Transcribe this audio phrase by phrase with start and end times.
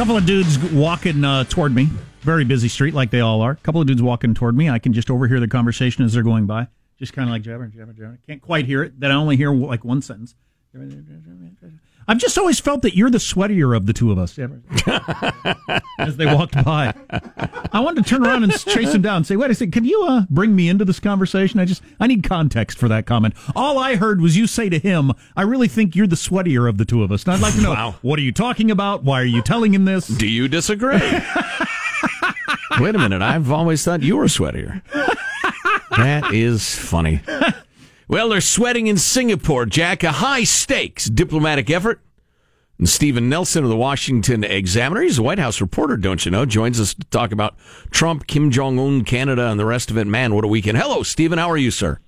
[0.00, 1.86] couple of dudes walking uh, toward me.
[2.22, 3.50] Very busy street, like they all are.
[3.50, 4.70] A couple of dudes walking toward me.
[4.70, 6.68] I can just overhear the conversation as they're going by.
[6.98, 8.18] Just kind of like jabbering, jabbering, jabbering.
[8.26, 8.98] Can't quite hear it.
[8.98, 10.34] Then I only hear like one sentence.
[12.08, 14.36] I've just always felt that you're the sweatier of the two of us.
[15.98, 16.92] As they walked by,
[17.72, 19.84] I wanted to turn around and chase him down and say, "Wait a second, can
[19.84, 21.60] you uh, bring me into this conversation?
[21.60, 23.34] I just I need context for that comment.
[23.54, 26.78] All I heard was you say to him, "I really think you're the sweatier of
[26.78, 27.94] the two of us." And I'd like to know, Wow.
[28.02, 29.04] what are you talking about?
[29.04, 30.06] Why are you telling him this?
[30.08, 30.98] Do you disagree?
[32.80, 33.20] Wait a minute.
[33.22, 34.82] I've always thought you were sweatier.
[35.96, 37.20] That is funny.
[38.10, 40.02] Well, they're sweating in Singapore, Jack.
[40.02, 42.00] A high stakes diplomatic effort.
[42.76, 46.44] And Steven Nelson of the Washington Examiner, he's a White House reporter, don't you know,
[46.44, 47.54] joins us to talk about
[47.92, 50.08] Trump, Kim Jong un, Canada, and the rest of it.
[50.08, 50.76] Man, what a weekend.
[50.76, 51.38] Hello, Steven.
[51.38, 52.00] How are you, sir?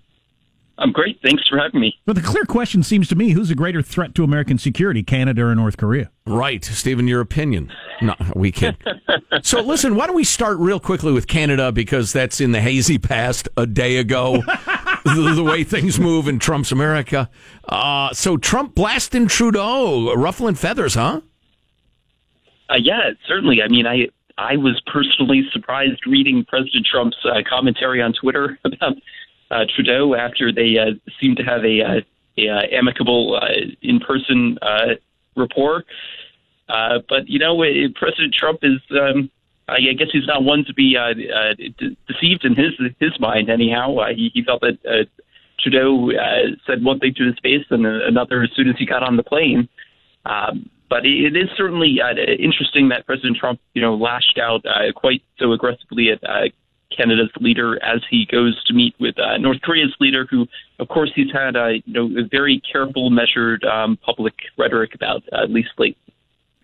[0.77, 1.21] I'm great.
[1.23, 1.95] Thanks for having me.
[2.05, 5.45] But the clear question seems to me: Who's a greater threat to American security, Canada
[5.45, 6.11] or North Korea?
[6.27, 7.73] Right, Steven, your opinion.
[8.01, 8.77] No, we kid.
[9.43, 12.99] so, listen, why don't we start real quickly with Canada because that's in the hazy
[12.99, 14.43] past a day ago,
[15.15, 17.29] the, the way things move in Trump's America.
[17.69, 21.21] Uh, so, Trump blasting Trudeau, ruffling feathers, huh?
[22.71, 23.63] Uh, yeah, certainly.
[23.63, 28.95] I mean, I I was personally surprised reading President Trump's uh, commentary on Twitter about
[29.51, 32.01] uh, Trudeau after they uh, seemed to have a, uh,
[32.39, 33.49] a uh, amicable uh,
[33.83, 34.59] in-person
[35.37, 35.85] rapport.
[36.69, 37.63] But you know,
[37.95, 38.81] President Trump is.
[38.91, 39.31] Um,
[39.75, 43.51] I guess he's not one to be uh, uh, de- deceived in his his mind.
[43.51, 45.07] Anyhow, uh, he, he felt that
[45.61, 46.11] Trudeau
[46.67, 49.23] said one thing to his face and another as soon as he got on the
[49.23, 49.69] plane.
[50.25, 54.93] Um, but it is certainly uh, interesting that President Trump, you know, lashed out uh,
[54.95, 56.49] quite so aggressively at uh,
[56.95, 60.47] Canada's leader as he goes to meet with North Korea's leader, who,
[60.79, 61.55] of course, he's had
[61.87, 65.97] you know a very careful, measured um, public rhetoric about, at least late.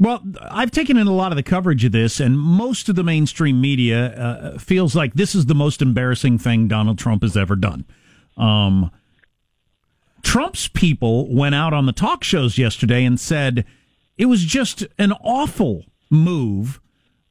[0.00, 3.02] Well, I've taken in a lot of the coverage of this, and most of the
[3.02, 7.56] mainstream media uh, feels like this is the most embarrassing thing Donald Trump has ever
[7.56, 7.84] done.
[8.36, 8.92] Um,
[10.22, 13.64] Trump's people went out on the talk shows yesterday and said
[14.16, 16.80] it was just an awful move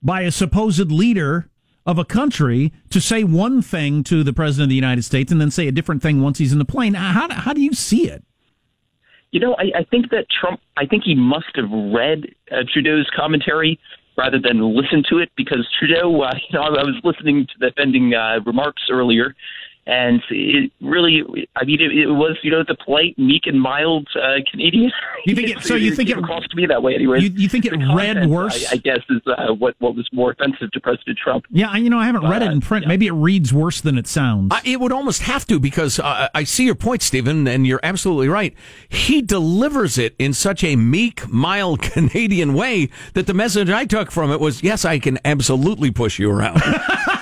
[0.02, 1.50] by a supposed leader
[1.86, 5.40] of a country to say one thing to the president of the United States and
[5.40, 6.96] then say a different thing once he's in the plane.
[6.96, 8.26] How, how do you see it?
[9.32, 13.08] You know, I, I think that Trump, I think he must have read uh, Trudeau's
[13.16, 13.80] commentary
[14.18, 17.68] rather than listened to it because Trudeau, uh, you know, I was listening to the
[17.68, 19.36] offending uh, remarks earlier,
[19.88, 21.24] and it really,
[21.56, 24.92] I mean, it, it was, you know, the polite, meek, and mild uh, Canadian.
[25.26, 27.20] You think it- so you think came it- across to me that way, anyway.
[27.22, 28.66] You- you think it read worse?
[28.72, 31.46] I, I guess is uh, what what was more offensive to President Trump.
[31.50, 32.88] Yeah, I- you know, I haven't read it in print.
[32.88, 34.54] Maybe it reads worse than it sounds.
[34.54, 37.80] Uh, it would almost have to because uh, I see your point, Steven, and you're
[37.84, 38.54] absolutely right.
[38.90, 44.12] He delivers it in such a meek, mild Canadian way that the message I took
[44.12, 46.62] from it was, yes, I can absolutely push you around.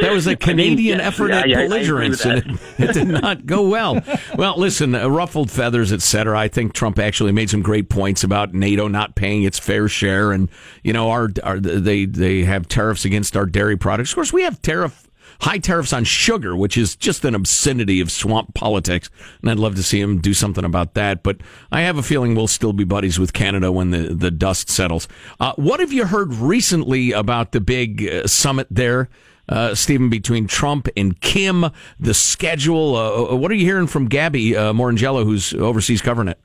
[0.00, 3.46] That was a Canadian yeah, effort yeah, at yeah, belligerence, and it, it did not
[3.46, 4.02] go well.
[4.36, 6.38] Well, listen, uh, ruffled feathers, etc.
[6.38, 10.32] I think Trump actually made some great points about NATO not paying its fair share,
[10.32, 10.48] and
[10.82, 14.10] you know, our, our they they have tariffs against our dairy products.
[14.10, 15.08] Of course, we have tariff
[15.40, 19.10] high tariffs on sugar, which is just an obscenity of swamp politics,
[19.40, 21.22] and I'd love to see him do something about that.
[21.22, 21.38] But
[21.70, 25.08] I have a feeling we'll still be buddies with Canada when the the dust settles.
[25.40, 29.08] Uh, what have you heard recently about the big uh, summit there?
[29.48, 31.66] Uh, Steven, between Trump and Kim,
[31.98, 32.96] the schedule.
[32.96, 36.38] Uh, what are you hearing from Gabby uh, Morrongiello, who's overseas covering it?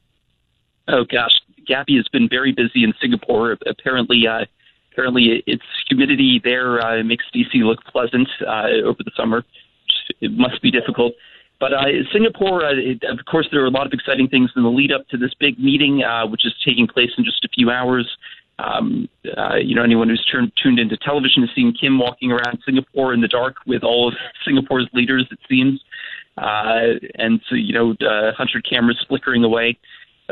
[0.87, 1.31] Oh gosh,
[1.65, 3.57] Gabby has been very busy in Singapore.
[3.67, 4.45] Apparently, uh,
[4.91, 9.43] apparently its humidity there uh, makes DC look pleasant uh, over the summer.
[10.21, 11.13] It must be difficult.
[11.59, 14.63] But uh, Singapore, uh, it, of course, there are a lot of exciting things in
[14.63, 17.49] the lead up to this big meeting, uh, which is taking place in just a
[17.49, 18.05] few hours.
[18.59, 22.59] Um, uh, you know, anyone who's turned, tuned into television has seen Kim walking around
[22.65, 24.13] Singapore in the dark with all of
[24.45, 25.81] Singapore's leaders, it seems.
[26.37, 29.77] Uh, and so, you know, uh, 100 cameras flickering away.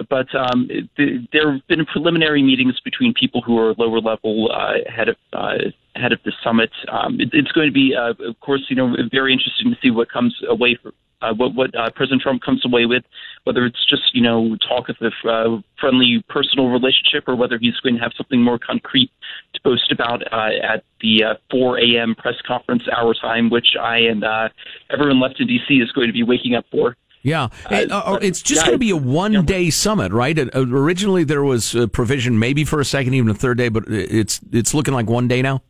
[0.10, 4.76] But um, th- there have been preliminary meetings between people who are lower level uh,
[4.88, 5.58] ahead of uh,
[5.96, 6.72] ahead of the summit.
[6.90, 9.92] Um, it, it's going to be, uh, of course, you know, very interesting to see
[9.92, 10.92] what comes away for,
[11.22, 13.04] uh, what what uh, President Trump comes away with,
[13.44, 17.76] whether it's just you know talk of a uh, friendly personal relationship or whether he's
[17.78, 19.12] going to have something more concrete
[19.54, 22.16] to boast about uh, at the uh, 4 a.m.
[22.16, 24.50] press conference hour time, which I and uh,
[24.90, 25.76] everyone left in D.C.
[25.76, 26.96] is going to be waking up for.
[27.24, 30.38] Yeah, It- uh, it's just yeah, going to be a one day summit, right?
[30.38, 33.84] Uh, originally, there was a provision maybe for a second, even a third day, but
[33.88, 35.62] it's it's looking like one day now.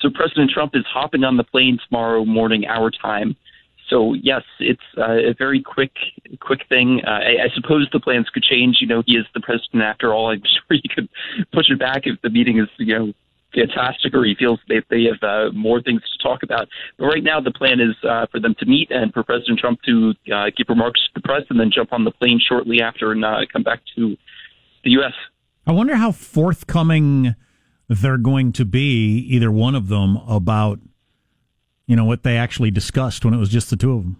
[0.00, 3.36] So President Trump is hopping on the plane tomorrow morning, our time,
[3.90, 5.92] so yes, it's uh, a very quick,
[6.40, 7.00] quick thing.
[7.04, 8.78] Uh, I, I suppose the plans could change.
[8.80, 10.30] You know, he is the president after all.
[10.30, 11.08] I'm sure he could
[11.52, 13.12] push it back if the meeting is, you know,
[13.52, 16.68] fantastic or he feels they have uh, more things to talk about.
[16.98, 19.80] But right now, the plan is uh, for them to meet and for President Trump
[19.82, 23.10] to uh, give remarks to the press and then jump on the plane shortly after
[23.10, 24.16] and uh, come back to
[24.84, 25.14] the U.S.
[25.66, 27.34] I wonder how forthcoming
[27.98, 30.78] they're going to be, either one of them, about
[31.86, 34.16] you know what they actually discussed when it was just the two of them.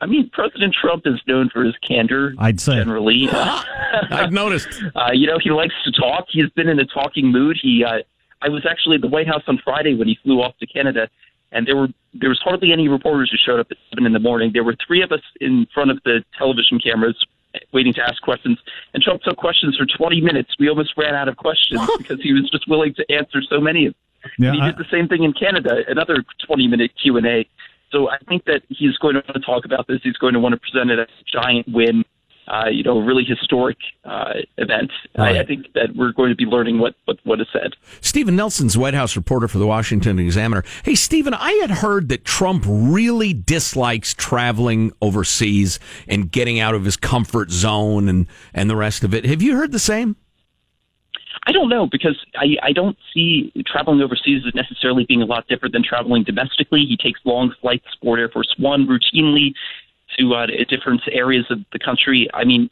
[0.00, 2.34] I mean, President Trump is known for his candor.
[2.38, 3.28] I'd say generally.
[3.32, 4.68] I've noticed.
[4.94, 6.26] Uh, you know, he likes to talk.
[6.30, 7.58] He's been in a talking mood.
[7.60, 8.02] He, uh,
[8.40, 11.08] I was actually at the White House on Friday when he flew off to Canada,
[11.50, 14.20] and there were there was hardly any reporters who showed up at seven in the
[14.20, 14.50] morning.
[14.52, 17.16] There were three of us in front of the television cameras
[17.72, 18.58] waiting to ask questions,
[18.94, 20.50] and Trump took questions for 20 minutes.
[20.58, 23.86] We almost ran out of questions because he was just willing to answer so many
[23.86, 24.32] of them.
[24.38, 27.48] Yeah, he I, did the same thing in Canada, another 20 minute Q and A.
[27.90, 30.00] So I think that he's going to want to talk about this.
[30.02, 32.04] He's going to want to present it as a giant win,
[32.48, 34.90] uh, you know, really historic uh, event.
[35.16, 35.36] Right.
[35.36, 37.74] I, I, think that we're going to be learning what, what, what is said.
[38.00, 40.64] Steven Nelson's White House reporter for the Washington Examiner.
[40.82, 46.84] Hey, Steven, I had heard that Trump really dislikes traveling overseas and getting out of
[46.84, 49.26] his comfort zone and, and the rest of it.
[49.26, 50.16] Have you heard the same?
[51.46, 55.46] I don't know because I, I don't see traveling overseas as necessarily being a lot
[55.48, 56.80] different than traveling domestically.
[56.80, 59.54] He takes long flights aboard Air Force One routinely
[60.18, 62.28] to uh, different areas of the country.
[62.32, 62.70] I mean,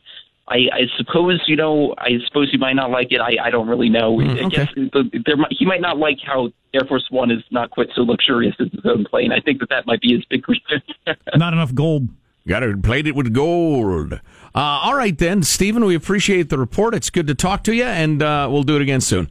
[0.49, 1.95] I, I suppose you know.
[1.99, 3.21] I suppose he might not like it.
[3.21, 4.19] I, I don't really know.
[4.19, 7.71] Mm, I guess the, there he might not like how Air Force One is not
[7.71, 9.33] quite so luxurious as his own plane.
[9.33, 10.83] I think that that might be his big reason.
[11.35, 12.09] not enough gold.
[12.47, 14.13] Got to plate it with gold.
[14.13, 14.21] Uh,
[14.55, 16.95] all right, then, Steven, we appreciate the report.
[16.95, 19.31] It's good to talk to you, and uh, we'll do it again soon.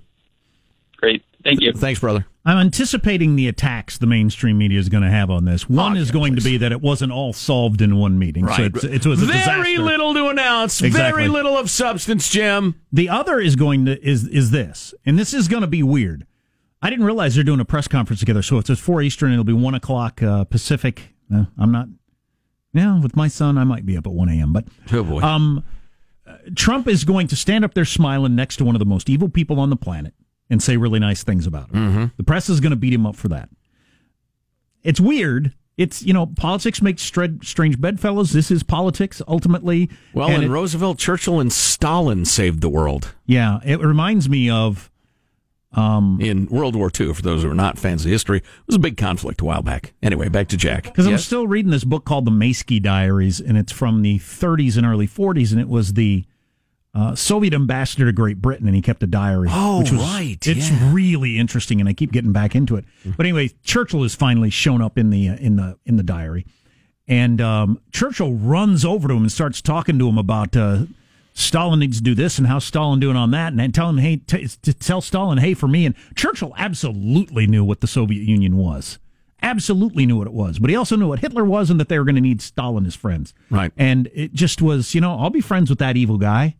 [0.97, 1.23] Great.
[1.43, 1.71] Thank you.
[1.71, 2.25] Thanks, brother.
[2.47, 5.67] I'm anticipating the attacks the mainstream media is going to have on this.
[5.67, 6.43] One oh, is going please.
[6.43, 8.45] to be that it wasn't all solved in one meeting.
[8.45, 8.57] Right.
[8.57, 10.81] So it's, it was a very little to announce.
[10.81, 11.23] Exactly.
[11.23, 12.79] Very little of substance, Jim.
[12.91, 16.27] The other is going to is is this, and this is going to be weird.
[16.83, 18.43] I didn't realize they're doing a press conference together.
[18.43, 19.31] So it's at four Eastern.
[19.31, 21.15] It'll be one o'clock uh, Pacific.
[21.33, 21.87] Uh, I'm not
[22.75, 24.51] yeah, with my son, I might be up at 1 a.m.
[24.51, 25.21] But oh boy.
[25.21, 25.63] Um,
[26.55, 29.29] Trump is going to stand up there smiling next to one of the most evil
[29.29, 30.13] people on the planet
[30.49, 31.75] and say really nice things about him.
[31.75, 32.05] Mm-hmm.
[32.17, 33.49] The press is going to beat him up for that.
[34.83, 35.53] It's weird.
[35.77, 38.31] It's you know politics makes strange bedfellows.
[38.31, 39.89] This is politics ultimately.
[40.13, 43.13] Well, and, and it, Roosevelt, Churchill, and Stalin saved the world.
[43.25, 44.89] Yeah, it reminds me of
[45.75, 48.77] um, in World War II, for those who are not fans of history, it was
[48.77, 49.93] a big conflict a while back.
[50.01, 50.83] Anyway, back to Jack.
[50.83, 51.11] Because yes?
[51.13, 54.85] I'm still reading this book called The Maisky Diaries, and it's from the 30s and
[54.85, 56.25] early 40s, and it was the
[56.95, 59.49] uh, Soviet ambassador to Great Britain, and he kept a diary.
[59.51, 60.37] Oh, which was, right.
[60.47, 60.93] It's yeah.
[60.93, 62.85] really interesting, and I keep getting back into it.
[63.01, 63.11] Mm-hmm.
[63.17, 66.45] But anyway, Churchill has finally shown up in the uh, in the in the diary,
[67.05, 70.55] and um, Churchill runs over to him and starts talking to him about.
[70.55, 70.85] Uh,
[71.37, 74.15] Stalin needs to do this and how Stalin doing on that, and tell him, hey,
[74.15, 75.85] t- to tell Stalin, hey, for me.
[75.85, 78.99] And Churchill absolutely knew what the Soviet Union was,
[79.41, 81.99] absolutely knew what it was, but he also knew what Hitler was and that they
[81.99, 83.33] were going to need Stalin as friends.
[83.49, 83.73] Right.
[83.75, 86.55] And it just was, you know, I'll be friends with that evil guy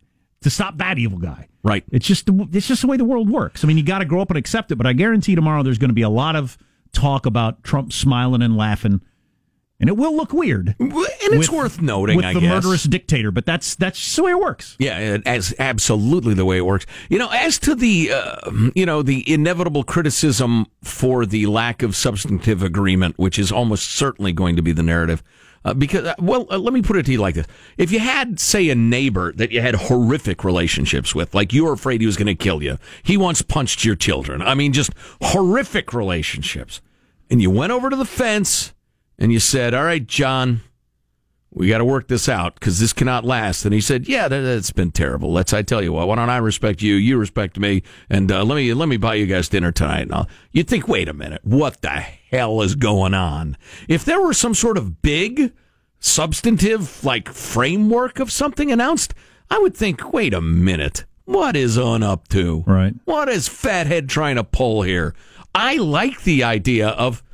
[0.46, 1.48] to stop that evil guy.
[1.62, 1.84] Right.
[1.90, 3.64] It's just it's just the way the world works.
[3.64, 4.76] I mean, you got to grow up and accept it.
[4.76, 6.56] But I guarantee tomorrow there's going to be a lot of
[6.92, 9.00] talk about Trump smiling and laughing
[9.78, 10.74] and it will look weird.
[10.78, 10.92] And
[11.34, 12.48] it's with, worth noting, with I the guess.
[12.48, 14.76] murderous dictator, but that's that's the way it works.
[14.78, 16.86] Yeah, as absolutely the way it works.
[17.08, 21.94] You know, as to the uh, you know the inevitable criticism for the lack of
[21.94, 25.22] substantive agreement, which is almost certainly going to be the narrative.
[25.66, 27.46] Uh, because, uh, well, uh, let me put it to you like this:
[27.76, 31.72] If you had, say, a neighbor that you had horrific relationships with, like you were
[31.72, 34.40] afraid he was going to kill you, he once punched your children.
[34.42, 36.80] I mean, just horrific relationships,
[37.28, 38.74] and you went over to the fence
[39.18, 40.60] and you said, "All right, John,
[41.56, 44.44] we got to work this out because this cannot last." And he said, "Yeah, that,
[44.44, 45.32] has been terrible.
[45.32, 45.52] Let's.
[45.52, 46.06] I tell you what.
[46.06, 46.94] Why don't I respect you?
[46.94, 50.12] You respect me, and uh, let me let me buy you guys dinner tonight." And
[50.12, 53.56] I'll, you'd think, "Wait a minute, what the hell is going on?"
[53.88, 55.52] If there were some sort of big,
[55.98, 59.14] substantive like framework of something announced,
[59.50, 62.62] I would think, "Wait a minute." What is on up to?
[62.68, 62.94] Right.
[63.04, 65.12] What is Fathead trying to pull here?
[65.56, 67.24] I like the idea of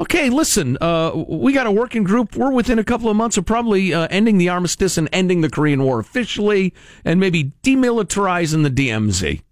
[0.00, 2.36] Okay, listen, uh, we got a working group.
[2.36, 5.50] We're within a couple of months of probably uh, ending the armistice and ending the
[5.50, 6.72] Korean War officially
[7.04, 9.42] and maybe demilitarizing the DMZ.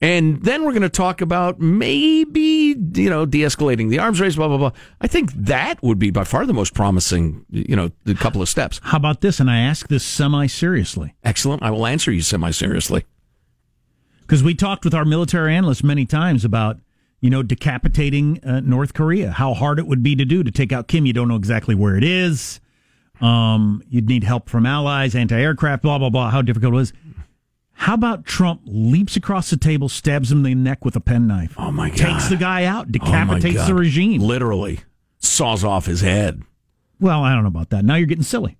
[0.00, 4.36] And then we're going to talk about maybe, you know, de escalating the arms race,
[4.36, 4.72] blah, blah, blah.
[5.00, 8.48] I think that would be by far the most promising, you know, the couple of
[8.48, 8.80] steps.
[8.82, 9.40] How about this?
[9.40, 11.16] And I ask this semi seriously.
[11.22, 11.62] Excellent.
[11.62, 13.04] I will answer you semi seriously.
[14.22, 16.78] Because we talked with our military analysts many times about
[17.20, 19.30] you know, decapitating uh, North Korea.
[19.32, 21.06] How hard it would be to do to take out Kim.
[21.06, 22.60] You don't know exactly where it is.
[23.20, 26.30] Um, you'd need help from allies, anti-aircraft, blah blah blah.
[26.30, 26.92] How difficult it was.
[27.72, 31.54] How about Trump leaps across the table, stabs him in the neck with a penknife?
[31.58, 31.96] Oh my god!
[31.98, 33.68] Takes the guy out, Oh, decapitates God.
[33.68, 34.20] the regime.
[34.22, 34.80] Literally
[35.18, 36.42] saws off his head.
[36.98, 37.84] Well, I don't know about that.
[37.84, 38.58] Now you're getting silly.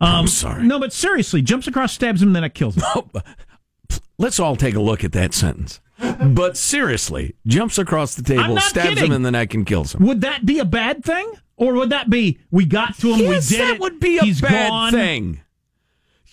[0.00, 0.64] I'm Um, sorry.
[0.64, 2.82] No, but seriously, jumps across, stabs him, and then it kills him.
[4.18, 5.80] Let's all take a look at that sentence.
[6.34, 9.06] But seriously, jumps across the table, stabs kidding.
[9.06, 10.04] him in the neck, and kills him.
[10.06, 11.32] Would that be a bad thing?
[11.56, 14.18] Or would that be we got to him, yes, we did that it, would be
[14.18, 14.92] a bad gone.
[14.92, 15.40] thing.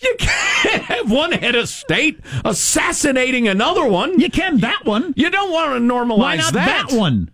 [0.02, 4.18] You can't have one head of state assassinating another one.
[4.18, 5.12] You can that one.
[5.16, 6.88] You don't want to normalize Why not that.
[6.88, 7.30] that, one?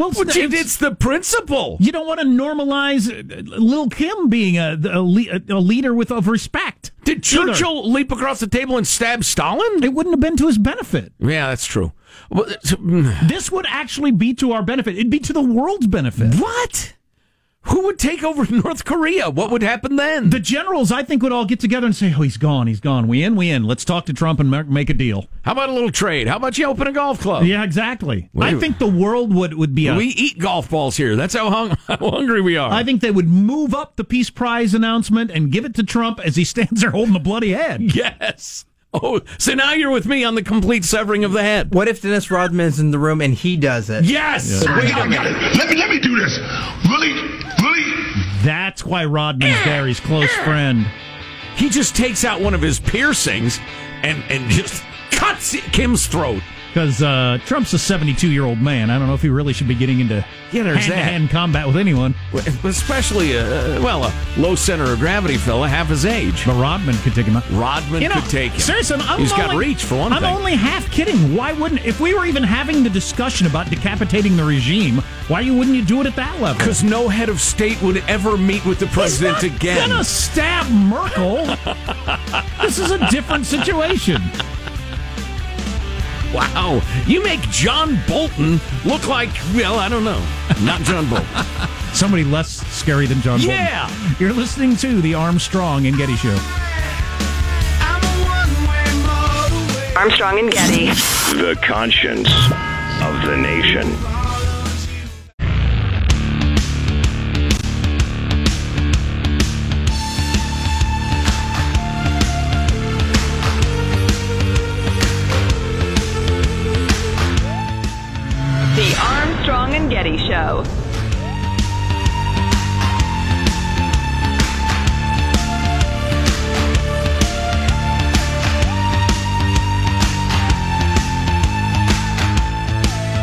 [0.00, 1.76] Well, it's, it's the principle.
[1.78, 6.26] you don't want to normalize uh, Lil Kim being a, a, a leader with of
[6.26, 6.90] respect.
[7.04, 7.52] Did Either.
[7.52, 9.84] Churchill leap across the table and stab Stalin?
[9.84, 11.12] It wouldn't have been to his benefit.
[11.18, 11.92] Yeah, that's true.
[12.30, 14.94] Well, mm, This would actually be to our benefit.
[14.94, 16.34] It'd be to the world's benefit.
[16.36, 16.94] What?
[17.64, 19.28] Who would take over North Korea?
[19.28, 20.30] What would happen then?
[20.30, 22.66] The generals, I think, would all get together and say, "Oh, he's gone.
[22.66, 23.06] He's gone.
[23.06, 23.36] We in.
[23.36, 23.64] We in.
[23.64, 26.26] Let's talk to Trump and make a deal." How about a little trade?
[26.26, 27.44] How about you open a golf club?
[27.44, 28.30] Yeah, exactly.
[28.32, 29.94] Wait a I think the world would would be a.
[29.94, 31.16] We eat golf balls here.
[31.16, 32.72] That's how, hung, how hungry we are.
[32.72, 36.18] I think they would move up the peace prize announcement and give it to Trump
[36.20, 37.94] as he stands there holding the bloody head.
[37.94, 38.64] yes.
[38.92, 41.72] Oh, so now you're with me on the complete severing of the head.
[41.72, 44.04] What if Dennis Rodman's in the room and he does it?
[44.04, 44.66] Yes.
[44.66, 45.30] I Wait a got minute.
[45.30, 45.56] it.
[45.56, 46.36] Let me let me do this.
[46.88, 47.38] Really, really.
[48.42, 49.86] That's why Rodman's there.
[49.86, 50.86] He's close friend.
[51.56, 53.58] He just takes out one of his piercings
[54.02, 56.42] and and just cuts Kim's throat.
[56.68, 58.90] Because uh, Trump's a 72 year old man.
[58.90, 61.30] I don't know if he really should be getting into Yeah, there's hand to hand
[61.30, 62.14] combat with anyone.
[62.62, 66.46] Especially, uh, well, a low center of gravity fella half his age.
[66.46, 67.50] But Rodman could take him out.
[67.50, 68.60] Rodman You know, could take him.
[68.60, 70.32] seriously, I'm He's got only- reach for one I'm thing.
[70.32, 71.34] only half kidding.
[71.34, 75.02] Why wouldn't if we were even having the discussion about decapitating the regime?
[75.30, 76.58] Why you wouldn't you do it at that level?
[76.58, 79.88] Because no head of state would ever meet with the president He's not again.
[79.88, 81.46] Gonna stab Merkel.
[82.60, 84.20] this is a different situation.
[86.34, 86.82] Wow.
[87.06, 90.20] You make John Bolton look like, well, I don't know.
[90.62, 91.28] Not John Bolton.
[91.92, 93.38] Somebody less scary than John.
[93.38, 93.50] Bolton.
[93.50, 94.16] Yeah.
[94.18, 96.36] You're listening to the Armstrong and Getty Show.
[99.96, 100.86] Armstrong and Getty.
[101.36, 102.28] The conscience
[103.00, 104.19] of the nation.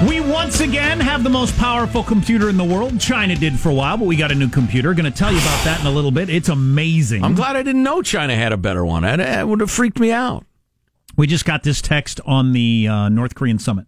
[0.08, 3.00] We once again have the most powerful computer in the world.
[3.00, 4.94] China did for a while, but we got a new computer.
[4.94, 6.30] Going to tell you about that in a little bit.
[6.30, 7.24] It's amazing.
[7.24, 9.02] I'm glad I didn't know China had a better one.
[9.04, 10.46] That would have freaked me out.
[11.18, 13.88] We just got this text on the uh, North Korean summit.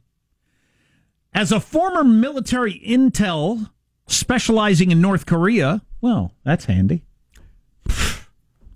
[1.33, 3.69] As a former military intel
[4.07, 7.03] specializing in North Korea, well, that's handy.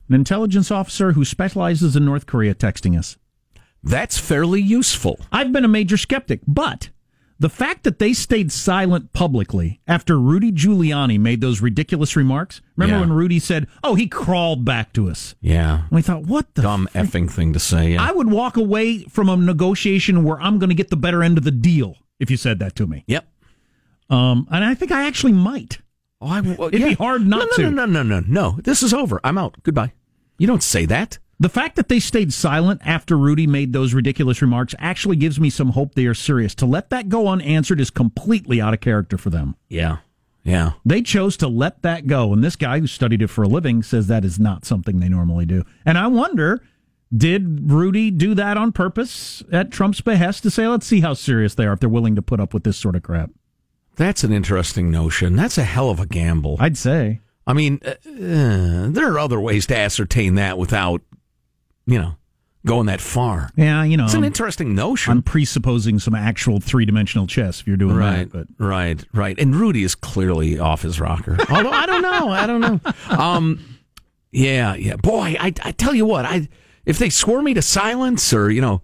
[0.10, 3.18] An intelligence officer who specializes in North Korea texting us.
[3.84, 5.20] That's fairly useful.
[5.32, 6.90] I've been a major skeptic, but
[7.40, 12.62] the fact that they stayed silent publicly after Rudy Giuliani made those ridiculous remarks.
[12.78, 13.02] Remember Yeah.
[13.02, 15.82] when Rudy said, "Oh, he crawled back to us." Yeah.
[15.82, 17.94] And we thought, "What the Dumb effing thing to say.
[17.94, 18.04] Yeah.
[18.04, 21.38] I would walk away from a negotiation where I'm going to get the better end
[21.38, 23.04] of the deal if you said that to me.
[23.08, 23.28] yep.
[24.10, 25.80] Um, and I think I actually might.
[26.22, 27.62] Oh, I, well, It'd be hard not no, no, to.
[27.72, 28.60] No, no, no, no, no.
[28.64, 29.20] This is over.
[29.24, 29.56] I'm out.
[29.64, 29.94] Goodbye.
[30.38, 31.20] You don't say that.
[31.40, 35.50] The fact that they stayed silent after Rudy made those ridiculous remarks actually gives me
[35.50, 36.54] some hope they are serious.
[36.56, 39.56] To let that go unanswered is completely out of character for them.
[39.68, 39.98] Yeah.
[40.44, 40.74] Yeah.
[40.86, 42.32] They chose to let that go.
[42.34, 45.10] And this guy who studied it for a living says that is not something they
[45.10, 45.64] normally do.
[45.86, 46.62] And I wonder,
[47.16, 51.56] did Rudy do that on purpose at Trump's behest to say, let's see how serious
[51.56, 53.30] they are if they're willing to put up with this sort of crap?
[53.96, 55.36] That's an interesting notion.
[55.36, 56.58] That's a hell of a gamble.
[56.60, 57.20] I'd say.
[57.46, 61.02] I mean, uh, uh, there are other ways to ascertain that without,
[61.86, 62.16] you know,
[62.66, 63.50] going that far.
[63.56, 65.12] Yeah, you know, It's an interesting notion.
[65.12, 68.48] I'm presupposing some actual three dimensional chess if you're doing right, that.
[68.58, 69.38] But right, right.
[69.38, 71.38] And Rudy is clearly off his rocker.
[71.50, 72.80] Although I don't know, I don't know.
[73.10, 73.60] Um,
[74.32, 74.96] yeah, yeah.
[74.96, 76.48] Boy, I, I tell you what, I
[76.86, 78.82] if they swore me to silence or you know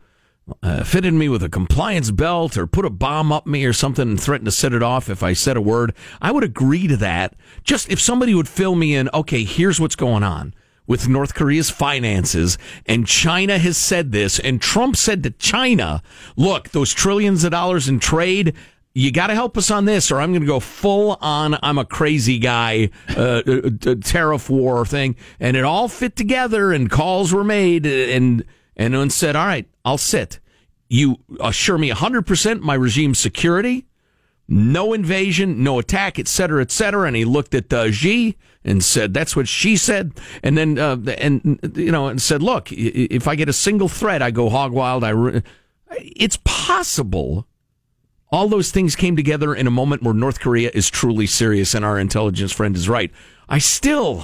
[0.63, 4.09] uh, fitted me with a compliance belt or put a bomb up me or something
[4.09, 6.97] and threatened to set it off if I said a word, I would agree to
[6.97, 7.35] that.
[7.63, 10.53] Just if somebody would fill me in, okay, here's what's going on
[10.87, 16.01] with North Korea's finances, and China has said this, and Trump said to China,
[16.35, 18.55] look, those trillions of dollars in trade,
[18.99, 21.57] you got to help us on this, or I'm going to go full on.
[21.63, 26.89] I'm a crazy guy, uh, uh, tariff war thing, and it all fit together, and
[26.89, 28.43] calls were made, and
[28.75, 30.39] and one said, "All right, I'll sit.
[30.89, 33.85] You assure me 100 percent my regime security."
[34.51, 37.05] no invasion, no attack, et cetera, et cetera.
[37.05, 40.97] And he looked at uh, Xi and said, "That's what she said." And then, uh,
[41.19, 44.71] and you know, and said, "Look, if I get a single threat, I go hog
[44.71, 45.43] wild." I, re-.
[45.91, 47.45] it's possible.
[48.31, 51.83] All those things came together in a moment where North Korea is truly serious, and
[51.83, 53.11] our intelligence friend is right.
[53.47, 54.23] I still,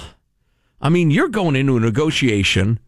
[0.80, 2.78] I mean, you're going into a negotiation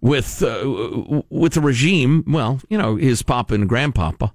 [0.00, 2.24] with uh, with the regime.
[2.26, 4.32] Well, you know, his papa and grandpapa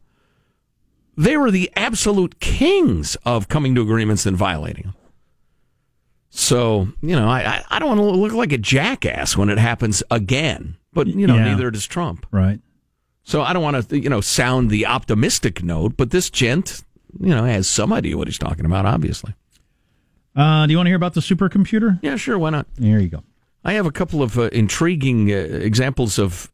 [1.19, 4.93] they were the absolute kings of coming to agreements and violating them.
[6.29, 10.03] So, you know, I, I don't want to look like a jackass when it happens
[10.11, 11.45] again, but, you know, Yeah.
[11.45, 12.27] neither does Trump.
[12.31, 12.59] Right.
[13.27, 16.81] So I don't want to, you know, sound the optimistic note, but this gent,
[17.19, 19.35] you know, has some idea what he's talking about, obviously.
[20.33, 21.99] Uh, do you want to hear about the supercomputer?
[22.01, 22.67] Yeah, sure, why not?
[22.79, 23.23] Here you go.
[23.65, 26.49] I have a couple of uh, intriguing uh, examples of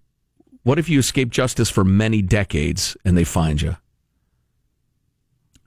[0.63, 3.77] what if you escape justice for many decades and they find you?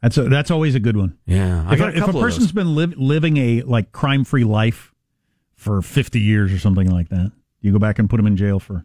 [0.02, 1.16] That's a, that's always a good one.
[1.24, 4.24] Yeah, I If got a, a if a person's been liv- living a like crime
[4.24, 4.92] free life
[5.54, 8.58] for fifty years or something like that, you go back and put them in jail
[8.58, 8.84] for.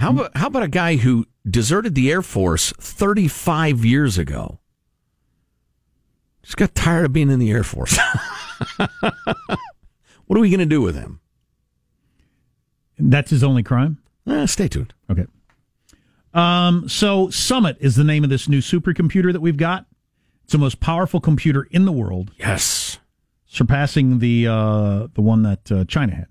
[0.00, 4.58] How about how about a guy who deserted the Air Force 35 years ago?
[6.42, 7.98] Just got tired of being in the Air Force.
[8.78, 9.10] what
[10.30, 11.20] are we going to do with him?
[12.98, 13.98] That's his only crime.
[14.26, 14.94] Eh, stay tuned.
[15.10, 15.26] Okay.
[16.32, 19.84] Um, so Summit is the name of this new supercomputer that we've got.
[20.44, 22.98] It's the most powerful computer in the world, Yes.
[23.46, 26.26] surpassing the uh, the one that uh, China had.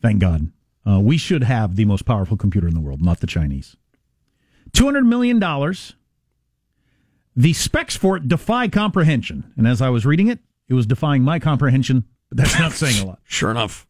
[0.00, 0.50] Thank God.
[0.88, 3.76] Uh, we should have the most powerful computer in the world, not the Chinese.
[4.72, 5.94] Two hundred million dollars.
[7.36, 11.22] The specs for it defy comprehension, and as I was reading it, it was defying
[11.22, 12.04] my comprehension.
[12.30, 13.20] But that's not saying a lot.
[13.24, 13.86] Sure enough.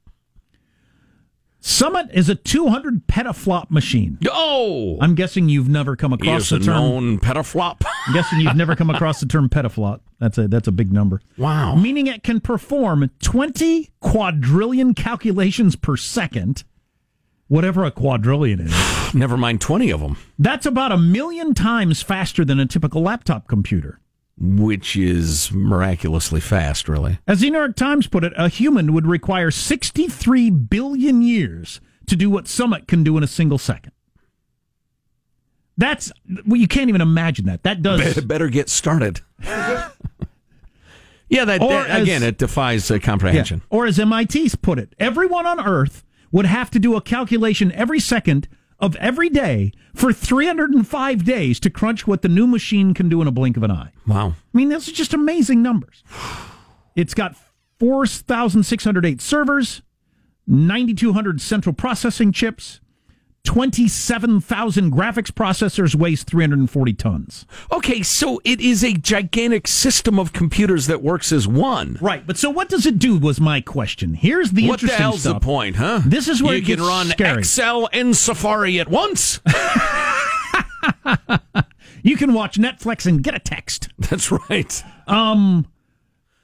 [1.60, 4.18] Summit is a 200 petaflop machine.
[4.30, 6.74] Oh, I'm guessing you've never come across is the term.
[6.74, 7.82] known petaflop.
[8.06, 10.00] I'm guessing you've never come across the term petaflop.
[10.20, 11.20] That's a that's a big number.
[11.36, 11.74] Wow.
[11.74, 16.64] Meaning it can perform 20 quadrillion calculations per second.
[17.48, 18.74] Whatever a quadrillion is.
[19.14, 23.48] Never mind 20 of them, That's about a million times faster than a typical laptop
[23.48, 24.00] computer.
[24.38, 27.18] which is miraculously fast, really.
[27.26, 32.16] As the New York Times put it, a human would require 63 billion years to
[32.16, 33.92] do what Summit can do in a single second.
[35.76, 36.12] That's
[36.46, 37.62] well, you can't even imagine that.
[37.62, 39.20] That does Better get started.
[39.42, 43.58] yeah, that, that- as- again, it defies uh, comprehension.
[43.70, 43.76] Yeah.
[43.78, 48.00] Or as MIT's put it, everyone on Earth would have to do a calculation every
[48.00, 53.20] second of every day for 305 days to crunch what the new machine can do
[53.20, 53.90] in a blink of an eye.
[54.06, 54.28] Wow.
[54.28, 56.04] I mean, those are just amazing numbers.
[56.94, 57.34] It's got
[57.80, 59.82] 4,608 servers,
[60.46, 62.80] 9,200 central processing chips,
[63.48, 67.46] 27,000 graphics processors, weighs 340 tons.
[67.72, 71.96] Okay, so it is a gigantic system of computers that works as one.
[71.98, 73.16] Right, but so what does it do?
[73.18, 74.12] Was my question.
[74.12, 75.40] Here's the What the interesting hell's stuff.
[75.40, 76.02] the point, huh?
[76.04, 77.38] This is where you can run scary.
[77.38, 79.40] Excel and Safari at once.
[82.04, 83.88] You can watch Netflix and get a text.
[83.98, 84.84] That's right.
[85.08, 85.66] Um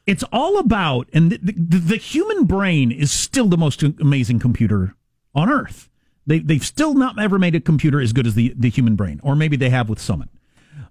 [0.06, 4.94] It's all about, and the, the, the human brain is still the most amazing computer
[5.34, 5.88] on Earth.
[6.26, 9.20] They, they've still not ever made a computer as good as the, the human brain,
[9.22, 10.28] or maybe they have with Summit.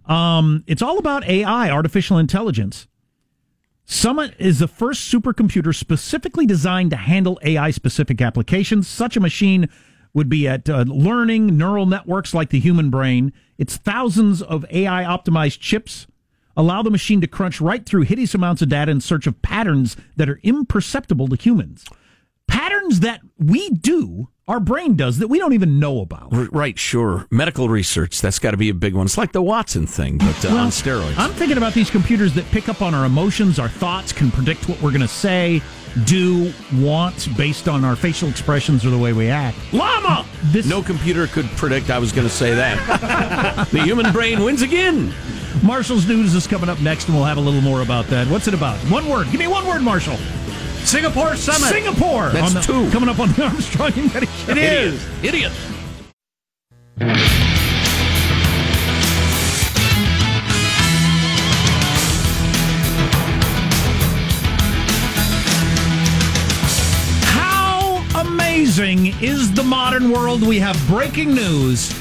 [0.06, 2.88] Um, it's all about AI, artificial intelligence.
[3.86, 8.88] Summit is the first supercomputer specifically designed to handle AI specific applications.
[8.88, 9.70] Such a machine
[10.14, 13.34] would be at uh, learning neural networks like the human brain.
[13.58, 16.08] Its thousands of AI optimized chips
[16.56, 19.98] allow the machine to crunch right through hideous amounts of data in search of patterns
[20.16, 21.86] that are imperceptible to humans.
[22.48, 26.34] Patterns that we do, our brain does, that we don't even know about.
[26.34, 27.28] R- right, sure.
[27.32, 29.06] Medical research, that's got to be a big one.
[29.06, 31.16] It's like the Watson thing, but uh, on steroids.
[31.18, 34.68] I'm thinking about these computers that pick up on our emotions, our thoughts, can predict
[34.70, 35.62] what we're going to say,
[36.06, 39.58] do, want, based on our facial expressions or the way we act.
[39.74, 40.26] Llama!
[40.46, 43.68] This- no computer could predict I was going to say that.
[43.72, 45.14] the human brain wins again.
[45.64, 48.28] Marshall's news is coming up next, and we'll have a little more about that.
[48.28, 48.78] What's it about?
[48.92, 49.28] One word.
[49.32, 50.18] Give me one word, Marshall.
[50.86, 51.70] Singapore Summit.
[51.70, 52.30] Singapore.
[52.30, 52.90] That's on the- two.
[52.92, 54.52] Coming up on the Armstrong and Getty Show.
[54.52, 55.06] It is.
[55.24, 55.52] Idiot.
[67.26, 70.46] How amazing is the modern world?
[70.46, 71.92] We have breaking news.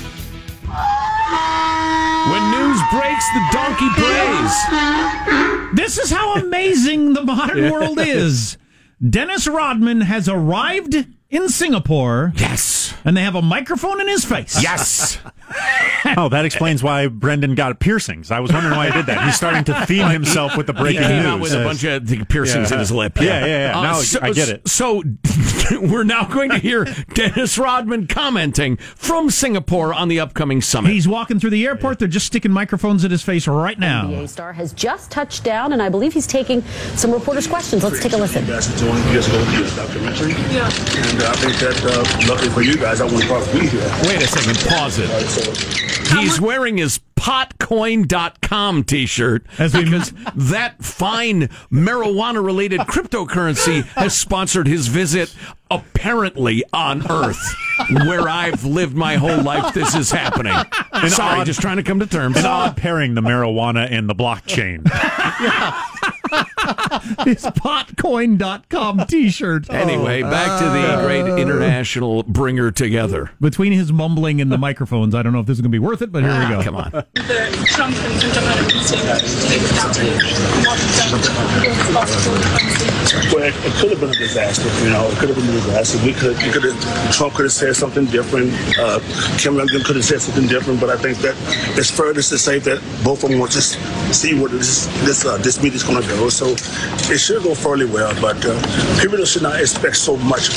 [2.31, 4.55] When news breaks, the donkey brays.
[5.75, 8.57] This is how amazing the modern world is.
[9.09, 10.95] Dennis Rodman has arrived
[11.29, 12.33] in Singapore.
[12.37, 12.72] Yes.
[13.05, 14.63] And they have a microphone in his face.
[14.63, 15.19] Yes.
[16.17, 18.31] oh, that explains why Brendan got piercings.
[18.31, 19.25] I was wondering why he did that.
[19.25, 21.27] He's starting to theme himself with the breaking he came news.
[21.27, 22.75] out with a bunch of the piercings Yeah.
[22.77, 23.19] in his lip.
[23.21, 23.73] Yeah, yeah, yeah.
[23.83, 24.69] Now so, I get it.
[24.69, 25.03] So
[25.81, 26.85] we're now going to hear
[27.15, 30.93] Dennis Rodman commenting from Singapore on the upcoming summit.
[30.93, 31.99] He's walking through the airport.
[31.99, 34.07] They're just sticking microphones in his face right now.
[34.07, 36.63] NBA star has just touched down, and I believe he's taking
[36.95, 37.83] some reporters' questions.
[37.85, 38.45] Let's take a listen.
[38.47, 40.33] You guys are doing years ago with the documentary.
[40.55, 40.65] Yeah.
[40.67, 43.67] And uh, I think that, uh, luckily for you guys, I want to probably be
[43.69, 43.81] here.
[44.05, 46.19] Wait a second, pause it.
[46.19, 55.35] He's wearing his potcoin.com t-shirt because that fine marijuana related cryptocurrency has sponsored his visit
[55.71, 57.41] apparently on earth
[58.07, 60.53] where I've lived my whole life this is happening.
[60.93, 62.37] An Sorry, odd- just trying to come to terms.
[62.37, 64.83] An odd pairing, the marijuana and the blockchain.
[67.25, 69.71] His potcoin.com t shirt.
[69.71, 73.31] Anyway, back to the great international bringer together.
[73.41, 75.85] Between his mumbling and the microphones, I don't know if this is going to be
[75.85, 76.63] worth it, but here we go.
[76.63, 76.91] Come on.
[76.93, 78.91] the Trump and Joe it was
[79.79, 80.05] down to
[81.93, 84.69] what well, it, it could have been a disaster.
[84.85, 85.99] You know, it could have been a disaster.
[86.07, 88.53] We could, we could have, Trump could have said something different.
[88.79, 89.01] Uh,
[89.39, 90.81] Kim Jong Un could have said something different.
[90.81, 91.35] But I think that
[91.77, 93.79] it's fair to say that both of them want to just
[94.15, 96.29] see where this this uh, this meeting is going to go.
[96.29, 98.13] So it should go fairly well.
[98.21, 98.55] But uh,
[99.01, 100.51] people should not expect so much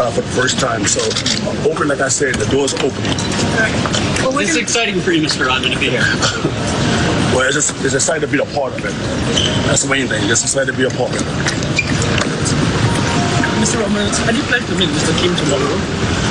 [0.00, 0.86] uh, for the first time.
[0.86, 1.00] So
[1.48, 3.16] I'm like I said, the door's opening.
[4.40, 5.46] It's exciting for you, Mr.
[5.46, 6.04] Rodman, to be here.
[7.38, 8.90] Well, it's just it's exciting to be a part of it.
[9.68, 10.28] That's the main thing.
[10.28, 11.28] It's excited to be a part of it.
[13.62, 13.78] Mr.
[13.78, 15.12] Rodman, how do you plan to meet Mr.
[15.20, 16.27] Kim tomorrow?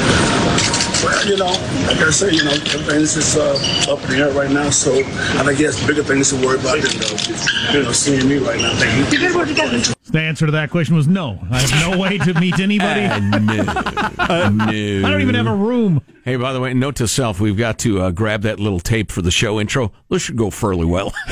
[1.03, 1.45] Well, you know,
[1.85, 3.53] like I say, you know, things is uh,
[3.91, 4.69] up in the air right now.
[4.71, 8.27] So, and I guess the bigger things to worry about than uh, you know seeing
[8.27, 8.73] me right now.
[8.75, 9.93] Thank you.
[10.09, 11.37] The answer to that question was no.
[11.51, 13.01] I have no way to meet anybody.
[13.05, 14.49] Uh, no.
[14.49, 15.07] no.
[15.07, 16.01] I don't even have a room.
[16.23, 19.11] Hey, by the way, note to self: we've got to uh, grab that little tape
[19.11, 19.91] for the show intro.
[20.09, 21.13] This should go fairly well.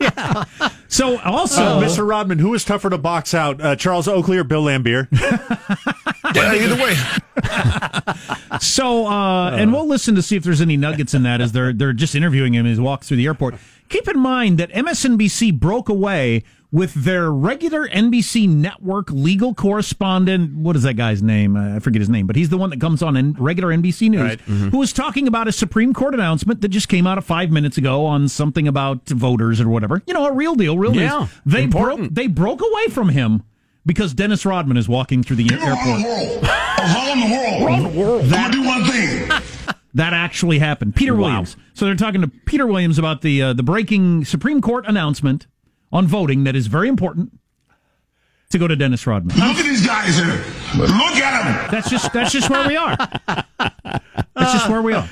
[0.00, 0.44] yeah.
[0.88, 2.06] So also, Uh, Mr.
[2.08, 5.06] Rodman, who is tougher to box out, uh, Charles Oakley or Bill Laimbeer?
[6.34, 6.94] Yeah, either way.
[8.60, 11.72] So, uh, and we'll listen to see if there's any nuggets in that as they're
[11.72, 13.54] they're just interviewing him as he walks through the airport.
[13.88, 20.54] Keep in mind that MSNBC broke away with their regular NBC network legal correspondent.
[20.54, 21.56] What is that guy's name?
[21.56, 24.08] Uh, I forget his name, but he's the one that comes on in regular NBC
[24.08, 24.40] News, Right.
[24.40, 27.76] who was talking about a Supreme Court announcement that just came out of five minutes
[27.78, 30.02] ago on something about voters or whatever.
[30.06, 31.28] You know, a real deal, real Yeah, news.
[31.46, 33.42] They broke they broke away from him
[33.86, 36.02] because Dennis Rodman is walking through the Around the airport.
[36.04, 36.44] world.
[36.44, 37.62] Around the world.
[37.62, 38.22] Around the world.
[38.24, 39.30] I'm gonna do one thing.
[39.94, 40.94] That actually happened.
[40.94, 41.22] Peter Wow.
[41.22, 41.56] Williams.
[41.74, 45.48] So they're talking to Peter Williams about the uh, the breaking Supreme Court announcement
[45.90, 47.36] on voting that is very important
[48.50, 49.36] to go to Dennis Rodman.
[49.36, 50.44] Look at these guys here.
[50.76, 51.70] Look at them.
[51.72, 52.96] That's just that's just where we are.
[53.26, 55.08] That's just where we are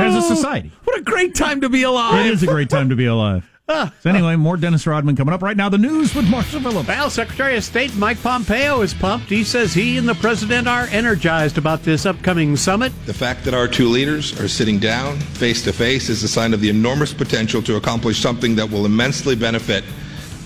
[0.00, 0.70] as a society.
[0.84, 2.26] what a great time to be alive!
[2.26, 3.48] It is a great time to be alive.
[3.68, 5.68] So anyway, more Dennis Rodman coming up right now.
[5.68, 6.88] The news with Marshall Phillips.
[6.88, 9.30] Well, Secretary of State Mike Pompeo is pumped.
[9.30, 12.92] He says he and the president are energized about this upcoming summit.
[13.06, 16.52] The fact that our two leaders are sitting down face to face is a sign
[16.52, 19.84] of the enormous potential to accomplish something that will immensely benefit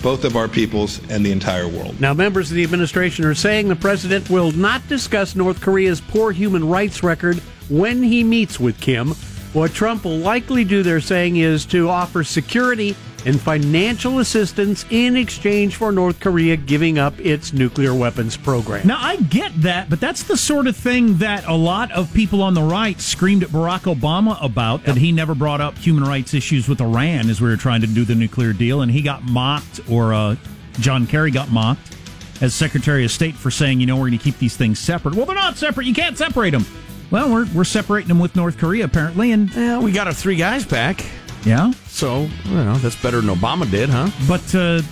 [0.02, 1.98] both of our peoples and the entire world.
[2.00, 6.33] Now, members of the administration are saying the president will not discuss North Korea's poor
[6.33, 9.14] human rights record when he meets with Kim.
[9.56, 15.16] What Trump will likely do, they're saying, is to offer security and financial assistance in
[15.16, 18.86] exchange for North Korea giving up its nuclear weapons program.
[18.86, 22.42] Now I get that, but that's the sort of thing that a lot of people
[22.42, 26.34] on the right screamed at Barack Obama about that he never brought up human rights
[26.34, 29.24] issues with Iran as we were trying to do the nuclear deal, and he got
[29.24, 30.36] mocked, or uh,
[30.80, 31.96] John Kerry got mocked
[32.42, 35.14] as Secretary of State for saying, you know, we're going to keep these things separate.
[35.14, 35.86] Well, they're not separate.
[35.86, 36.66] You can't separate them.
[37.10, 40.36] Well, we're we're separating them with North Korea apparently, and Yeah, we got our three
[40.36, 41.04] guys back,
[41.44, 44.08] yeah, so you know that's better than Obama did, huh?
[44.28, 44.54] but.
[44.54, 44.82] Uh,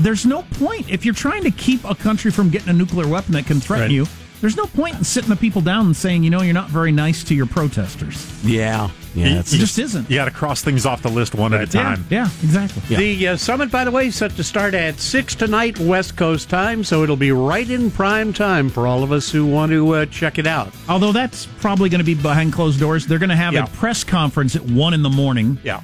[0.00, 3.32] there's no point if you're trying to keep a country from getting a nuclear weapon
[3.34, 3.90] that can threaten Right.
[3.92, 4.06] you.
[4.44, 6.92] There's no point in sitting the people down and saying, you know, you're not very
[6.92, 8.30] nice to your protesters.
[8.44, 9.26] Yeah, yeah.
[9.26, 10.10] You- It you just isn't.
[10.10, 12.04] You got to cross things off the list one at a time.
[12.10, 12.94] Yeah, exactly.
[12.94, 16.50] The uh, summit, by the way, is set to start at 6 tonight West Coast
[16.50, 19.94] time, so it'll be right in prime time for all of us who want to
[19.94, 20.70] uh, check it out.
[20.90, 23.06] Although that's probably going to be behind closed doors.
[23.06, 23.64] They're going to have Yeah.
[23.64, 25.80] a press conference at 1 in the morning, Yeah.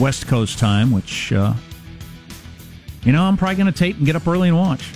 [0.00, 1.54] West Coast time, which, uh,
[3.04, 4.90] you know, I'm probably going to tape and get up early and watch.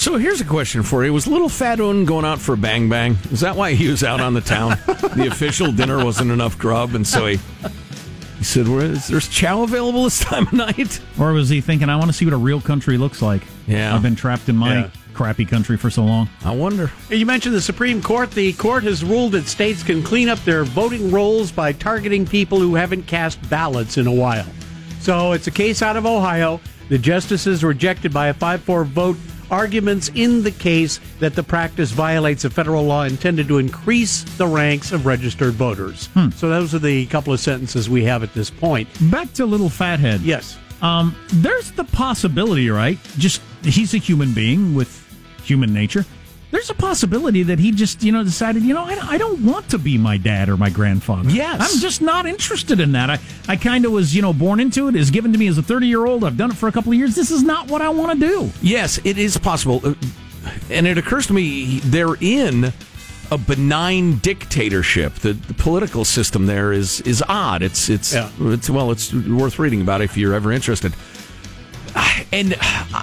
[0.00, 2.88] So here's a question for you: Was Little Fat Un going out for a bang
[2.88, 3.18] bang?
[3.30, 4.78] Is that why he was out on the town?
[5.14, 7.38] the official dinner wasn't enough grub, and so he
[8.38, 11.90] He said, "Where is there's chow available this time of night?" Or was he thinking,
[11.90, 13.42] I want to see what a real country looks like?
[13.66, 13.94] Yeah.
[13.94, 14.88] I've been trapped in my Yeah.
[15.12, 16.30] crappy country for so long.
[16.46, 16.90] I wonder.
[17.10, 18.30] You mentioned the Supreme Court.
[18.30, 22.58] The court has ruled that states can clean up their voting rolls by targeting people
[22.58, 24.46] who haven't cast ballots in a while.
[25.00, 26.58] So it's a case out of Ohio.
[26.88, 29.18] The justices rejected by a 5 4 vote
[29.50, 34.46] arguments in the case that the practice violates a federal law intended to increase the
[34.46, 36.08] ranks of registered voters.
[36.36, 38.88] So those are the couple of sentences we have at this point.
[39.10, 40.20] Back to little fathead.
[40.20, 40.58] Yes.
[40.82, 42.98] Um, there's the possibility, right?
[43.18, 44.96] Just he's a human being with
[45.44, 46.04] human nature.
[46.50, 49.68] There's a possibility that he just, you know, decided, you know, I, I don't want
[49.70, 51.30] to be my dad or my grandfather.
[51.30, 51.60] Yes.
[51.74, 53.08] I'm just not interested in that.
[53.08, 54.96] I, I kind of was, you know, born into it.
[54.96, 56.24] Is given to me as a 30 year old.
[56.24, 57.14] I've done it for a couple of years.
[57.14, 58.50] This is not what I want to do.
[58.62, 59.80] Yes, it is possible.
[59.84, 59.94] Uh,
[60.70, 62.72] And it occurs to me they're in
[63.30, 65.14] a benign dictatorship.
[65.14, 67.62] The, the political system there is is odd.
[67.62, 68.28] It's it's Yeah.
[68.40, 70.92] it's well, it's worth reading about if you're ever interested.
[72.32, 73.02] And uh,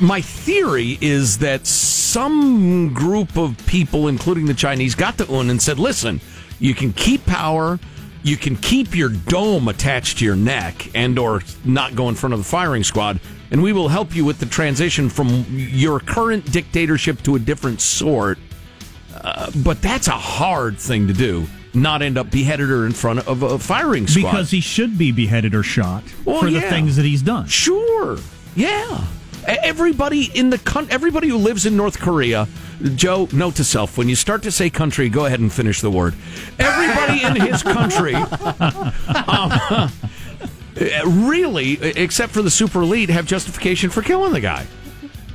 [0.00, 5.60] my theory is that some group of people, including the Chinese, got to Un and
[5.60, 6.20] said, "Listen,
[6.58, 7.78] you can keep power."
[8.22, 12.34] You can keep your dome attached to your neck and or not go in front
[12.34, 13.18] of the firing squad
[13.50, 17.80] and we will help you with the transition from your current dictatorship to a different
[17.80, 18.38] sort.
[19.14, 21.46] Uh, but that's a hard thing to do.
[21.74, 24.30] Not end up beheaded or in front of a firing squad.
[24.30, 27.46] Because he should be beheaded or shot Well, for the things that he's done.
[27.46, 28.18] Sure.
[28.54, 29.04] Yeah.
[29.46, 32.48] Everybody in the coun- everybody who lives in North Korea,
[32.94, 35.90] Joe, note to self: when you start to say country, go ahead and finish the
[35.90, 36.14] word.
[36.58, 38.14] Everybody in his country,
[39.26, 39.90] um,
[41.26, 44.66] really, except for the super elite, have justification for killing the guy.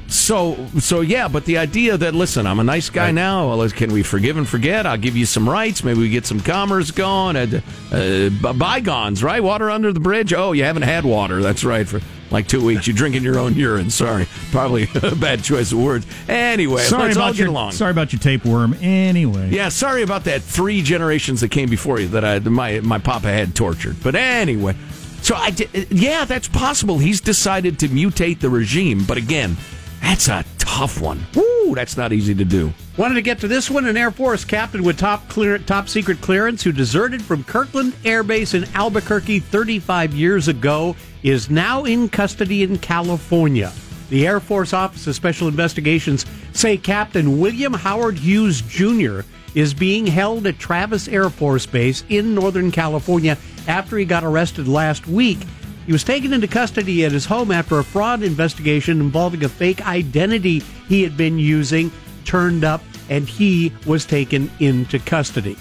[0.08, 3.50] So, so yeah, but the idea that listen, I'm a nice guy now.
[3.56, 4.86] Well, can we forgive and forget?
[4.86, 5.84] I'll give you some rights.
[5.84, 7.36] Maybe we get some commerce going.
[7.36, 9.42] Uh, uh, bygones, right?
[9.42, 10.34] Water under the bridge.
[10.34, 11.42] Oh, you haven't had water.
[11.42, 12.86] That's right for like two weeks.
[12.88, 13.90] You're drinking your own urine.
[13.90, 16.06] Sorry, probably a bad choice of words.
[16.28, 17.72] Anyway, sorry let's all about get your along.
[17.72, 18.76] sorry about your tapeworm.
[18.82, 20.42] Anyway, Yeah, sorry about that.
[20.44, 23.98] Three generations that came before you that I, my my papa had tortured.
[24.04, 24.76] But anyway,
[25.22, 27.00] so I did, yeah, that's possible.
[27.00, 29.58] He's decided to mutate the regime, but again,
[30.06, 31.26] that's a tough one.
[31.34, 32.72] Woo, that's not easy to do.
[32.96, 33.88] Wanted to get to this one.
[33.88, 38.22] An Air Force captain with top clear, top secret clearance who deserted from Kirtland Air
[38.22, 43.74] Base in Albuquerque 35 years ago is now in custody in California.
[44.12, 49.22] The Air Force Office of Special Investigations say Captain William Howard Hughes Jr.
[49.56, 54.68] is being held at Travis Air Force Base in Northern California after he got arrested
[54.68, 55.40] last week.
[55.86, 59.86] He was taken into custody at his home after a fraud investigation involving a fake
[59.88, 61.92] identity he had been using
[62.26, 65.56] turned up and he was taken into custody.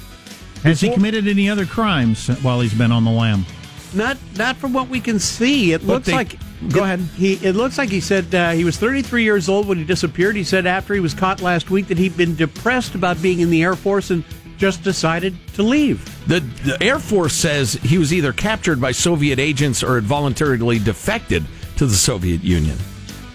[0.63, 3.45] has he committed any other crimes while he's been on the lam?
[3.93, 5.73] Not not from what we can see.
[5.73, 6.39] It looks they- like
[6.71, 7.01] Go it- ahead.
[7.17, 10.35] He it looks like he said uh, he was 33 years old when he disappeared.
[10.37, 13.51] He said after he was caught last week that he'd been depressed about being in
[13.51, 14.25] the Air Force and
[14.59, 16.05] just decided to leave.
[16.29, 20.79] The, the Air Force says he was either captured by Soviet agents or had voluntarily
[20.79, 21.45] defected
[21.77, 22.77] to the Soviet Union.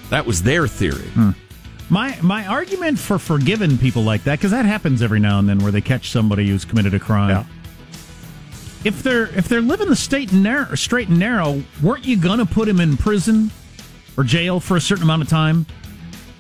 [0.10, 1.08] That was their theory.
[1.10, 1.32] Hmm.
[1.90, 5.60] My my argument for forgiving people like that because that happens every now and then
[5.60, 7.30] where they catch somebody who's committed a crime.
[7.30, 7.46] Yeah.
[8.84, 12.68] If they're if they're living the state narrow, straight and narrow, weren't you gonna put
[12.68, 13.52] him in prison
[14.18, 15.66] or jail for a certain amount of time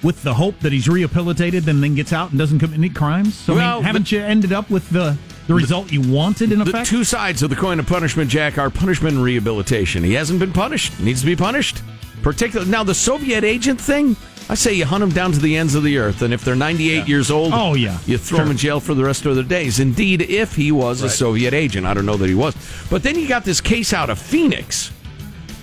[0.03, 3.35] with the hope that he's rehabilitated and then gets out and doesn't commit any crimes?
[3.35, 6.65] So I mean, haven't you ended up with the the result you wanted in The
[6.65, 6.87] effect?
[6.89, 10.03] two sides of the coin of punishment, Jack, are punishment and rehabilitation.
[10.03, 11.81] He hasn't been punished; needs to be punished.
[12.21, 14.15] Particularly now, the Soviet agent thing.
[14.51, 16.55] I say you hunt them down to the ends of the earth, and if they're
[16.55, 17.99] 98 years old, Oh, yeah.
[18.07, 19.79] you throw them in jail for the rest of their days.
[19.79, 22.55] Indeed, if he was a Soviet agent, I don't know that he was.
[22.89, 24.91] But then you got this case out of Phoenix.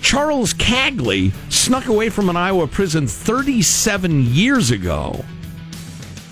[0.07, 5.25] Charles Cagley snuck away from an Iowa prison 37 years ago.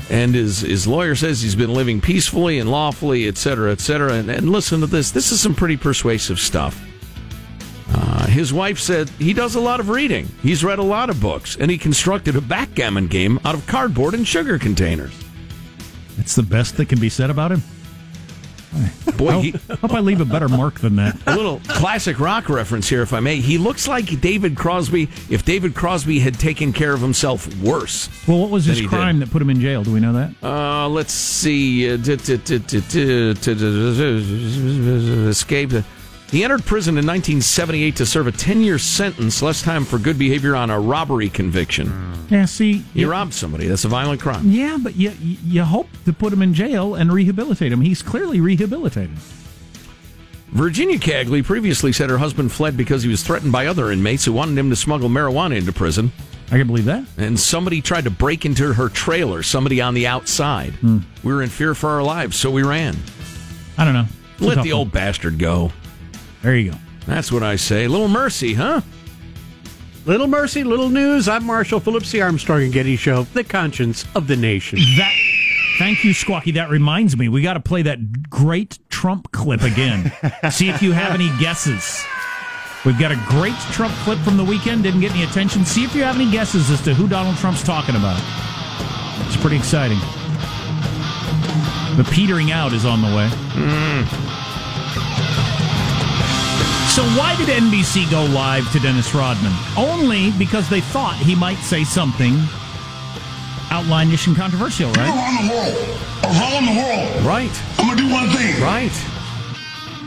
[0.09, 4.13] And his, his lawyer says he's been living peacefully and lawfully, et cetera, et cetera.
[4.13, 5.11] And, and listen to this.
[5.11, 6.81] This is some pretty persuasive stuff.
[7.93, 10.29] Uh, his wife said he does a lot of reading.
[10.41, 14.13] He's read a lot of books, and he constructed a backgammon game out of cardboard
[14.13, 15.13] and sugar containers.
[16.15, 17.61] That's the best that can be said about him.
[19.17, 21.17] Boy, I he, hope, I leave a better mark than that.
[21.25, 23.37] a little classic rock reference here, if I may.
[23.37, 28.09] He looks like David Crosby if David Crosby had taken care of himself worse.
[28.27, 28.89] Well, what was his he did.
[28.89, 29.83] crime that put him in jail?
[29.83, 30.33] Do we know that?
[30.43, 31.91] Uh, let's see.
[31.91, 32.17] Uh, t-
[36.31, 40.17] He entered prison in 1978 to serve a 10 year sentence, less time for good
[40.19, 41.93] behavior on a robbery conviction.
[42.29, 43.67] Yeah, see, He you- robbed somebody.
[43.67, 44.49] That's a violent crime.
[44.51, 47.81] Yeah, but you you hope to put him in jail and rehabilitate him.
[47.81, 49.15] He's clearly rehabilitated.
[50.49, 54.33] Virginia Cagley previously said her husband fled because he was threatened by other inmates who
[54.33, 56.11] wanted him to smuggle marijuana into prison.
[56.51, 57.03] I can believe that.
[57.17, 60.73] And somebody tried to break into her trailer, somebody on the outside.
[60.75, 60.99] Hmm.
[61.23, 62.95] We were in fear for our lives, so we ran.
[63.77, 64.05] I don't know.
[64.35, 64.79] It's Let the one.
[64.79, 65.71] old bastard go.
[66.45, 66.77] There you go.
[67.07, 67.87] That's what I say.
[67.87, 68.81] Little mercy, huh?
[70.05, 71.27] Little mercy, little news.
[71.27, 74.77] I'm Marshall Phillips, the Armstrong and Getty Show, the conscience of the nation.
[74.97, 75.11] That.
[75.79, 76.53] Thank you, Squawky.
[76.53, 80.11] That reminds me, we got to play that great Trump clip again.
[80.51, 82.05] See if you have any guesses.
[82.85, 84.83] We've got a great Trump clip from the weekend.
[84.83, 85.65] Didn't get any attention.
[85.65, 88.21] See if you have any guesses as to who Donald Trump's talking about.
[89.25, 89.97] It's pretty exciting.
[91.97, 93.29] The petering out is on the way.
[93.33, 94.44] Hmm.
[96.95, 99.51] So why did NBC go live to Dennis Rodman?
[99.75, 102.37] Only because they thought he might say something
[103.69, 105.09] outlandish and controversial, right?
[105.09, 105.99] Around the world.
[106.23, 107.25] Around the world.
[107.25, 107.63] Right.
[107.79, 108.63] I'm gonna do one thing.
[108.63, 108.95] Right.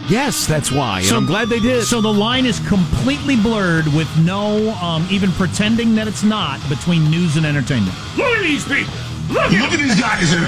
[0.08, 1.00] Yes, that's why.
[1.00, 1.84] And I'm glad they did.
[1.84, 7.10] So the line is completely blurred with no um, even pretending that it's not between
[7.10, 7.94] news and entertainment.
[8.16, 8.94] Look at these people.
[9.28, 10.40] Look, Look at these guys here.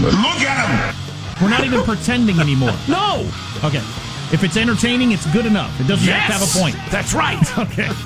[0.00, 1.42] Look at them.
[1.42, 2.76] We're not even pretending anymore.
[2.86, 3.28] No.
[3.64, 3.82] Okay.
[4.30, 5.80] If it's entertaining, it's good enough.
[5.80, 6.76] It doesn't have to have a point.
[6.90, 7.38] That's right.
[7.58, 7.88] Okay.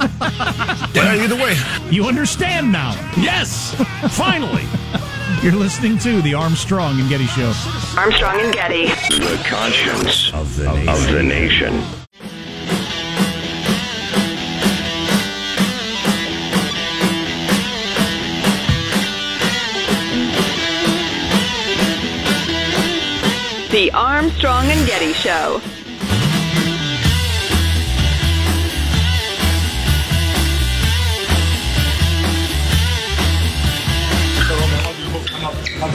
[0.95, 1.57] Yeah, either way.
[1.91, 2.93] You understand now.
[3.17, 3.75] Yes.
[4.17, 4.65] Finally.
[5.43, 7.53] You're listening to the Armstrong and Getty Show.
[7.97, 8.87] Armstrong and Getty.
[8.87, 10.89] The conscience of the nation.
[10.89, 12.93] Of the nation.
[23.71, 25.63] The Armstrong and Getty Show.
[35.83, 35.91] And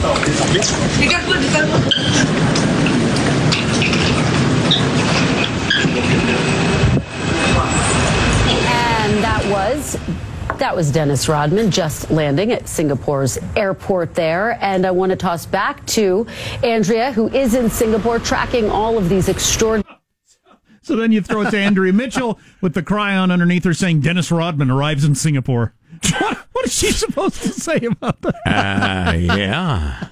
[9.24, 9.98] that was
[10.58, 14.58] that was Dennis Rodman just landing at Singapore's airport there.
[14.62, 16.26] And I want to toss back to
[16.62, 19.98] Andrea, who is in Singapore tracking all of these extraordinary.
[20.82, 24.30] So then you throw it to Andrea Mitchell with the chyron underneath her saying Dennis
[24.30, 25.74] Rodman arrives in Singapore.
[26.20, 28.34] What, what is she supposed to say about that?
[28.46, 30.08] Uh, yeah.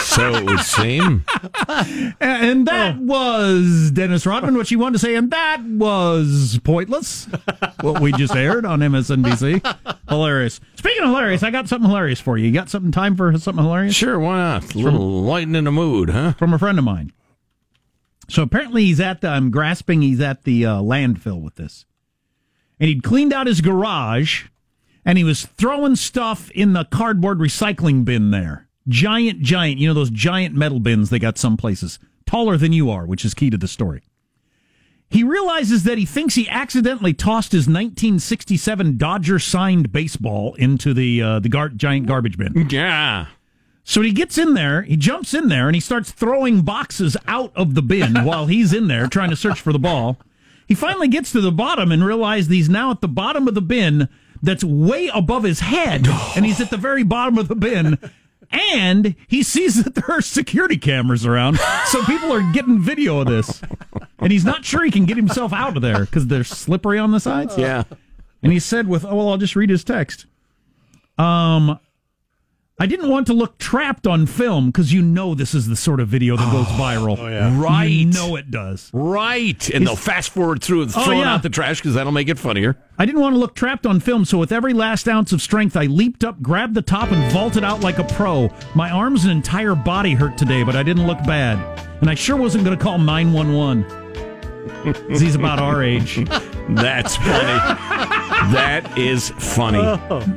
[0.00, 1.24] so it would seem.
[2.20, 7.26] And that was Dennis Rodman, what she wanted to say, and that was pointless.
[7.80, 9.98] what we just aired on MSNBC.
[10.08, 10.60] Hilarious.
[10.76, 12.46] Speaking of hilarious, I got something hilarious for you.
[12.46, 13.94] You got something time for something hilarious?
[13.94, 14.74] Sure, why not?
[14.74, 16.32] A little lightening the mood, huh?
[16.34, 17.12] From a friend of mine.
[18.28, 21.86] So apparently he's at the, I'm grasping he's at the uh, landfill with this.
[22.78, 24.44] And he'd cleaned out his garage
[25.04, 28.68] and he was throwing stuff in the cardboard recycling bin there.
[28.88, 32.90] Giant, giant, you know, those giant metal bins they got some places, taller than you
[32.90, 34.02] are, which is key to the story.
[35.08, 41.22] He realizes that he thinks he accidentally tossed his 1967 Dodger signed baseball into the
[41.22, 42.68] uh, the gar- giant garbage bin.
[42.68, 43.26] Yeah.
[43.84, 47.52] So he gets in there, he jumps in there, and he starts throwing boxes out
[47.54, 50.18] of the bin while he's in there trying to search for the ball.
[50.66, 53.62] He finally gets to the bottom and realizes he's now at the bottom of the
[53.62, 54.08] bin
[54.42, 57.98] that's way above his head, and he's at the very bottom of the bin.
[58.50, 63.26] And he sees that there are security cameras around, so people are getting video of
[63.26, 63.60] this.
[64.18, 67.10] And he's not sure he can get himself out of there because they're slippery on
[67.10, 67.58] the sides.
[67.58, 67.84] Yeah.
[68.42, 70.26] And he said, "With oh, well, I'll just read his text.
[71.18, 71.80] Um,
[72.78, 75.98] I didn't want to look trapped on film because you know this is the sort
[75.98, 77.58] of video that goes oh, viral.
[77.58, 77.84] Right.
[77.84, 78.90] You know it does.
[78.92, 79.70] Right.
[79.70, 81.34] And they'll fast forward through and Oh, throw it yeah.
[81.34, 82.76] out the trash because that'll make it funnier.
[82.98, 85.74] I didn't want to look trapped on film, so with every last ounce of strength,
[85.74, 88.50] I leaped up, grabbed the top, and vaulted out like a pro.
[88.74, 91.58] My arms and entire body hurt today, but I didn't look bad.
[92.02, 93.84] And I sure wasn't going to call 911.
[95.08, 96.16] 'Cause he's about our age.
[96.68, 97.80] That's funny.
[98.52, 99.78] That is funny.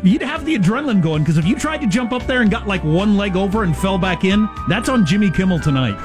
[0.03, 2.67] You'd have the adrenaline going because if you tried to jump up there and got
[2.67, 5.97] like one leg over and fell back in, that's on Jimmy Kimmel tonight.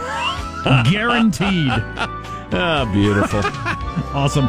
[0.90, 1.68] Guaranteed.
[1.70, 3.40] Ah, beautiful.
[4.16, 4.46] awesome.